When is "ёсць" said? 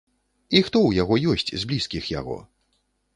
1.33-1.53